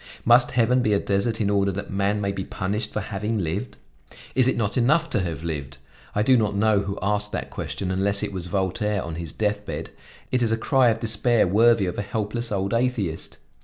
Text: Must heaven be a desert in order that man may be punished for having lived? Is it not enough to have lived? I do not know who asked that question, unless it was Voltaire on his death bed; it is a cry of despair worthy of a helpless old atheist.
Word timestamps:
Must 0.25 0.49
heaven 0.53 0.81
be 0.81 0.93
a 0.93 0.99
desert 0.99 1.39
in 1.39 1.51
order 1.51 1.71
that 1.73 1.91
man 1.91 2.21
may 2.21 2.31
be 2.31 2.43
punished 2.43 2.91
for 2.91 3.01
having 3.01 3.37
lived? 3.37 3.77
Is 4.33 4.47
it 4.47 4.57
not 4.57 4.75
enough 4.75 5.11
to 5.11 5.19
have 5.19 5.43
lived? 5.43 5.77
I 6.15 6.23
do 6.23 6.35
not 6.35 6.55
know 6.55 6.79
who 6.79 6.97
asked 7.03 7.31
that 7.33 7.51
question, 7.51 7.91
unless 7.91 8.23
it 8.23 8.33
was 8.33 8.47
Voltaire 8.47 9.03
on 9.03 9.13
his 9.13 9.31
death 9.31 9.63
bed; 9.63 9.91
it 10.31 10.41
is 10.41 10.51
a 10.51 10.57
cry 10.57 10.89
of 10.89 10.99
despair 10.99 11.45
worthy 11.47 11.85
of 11.85 11.99
a 11.99 12.01
helpless 12.01 12.51
old 12.51 12.73
atheist. 12.73 13.37